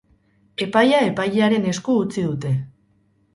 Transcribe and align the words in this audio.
Epaia 0.65 1.01
epailearen 1.09 1.67
esku 1.73 1.99
utzi 2.07 2.25
dute. 2.31 2.55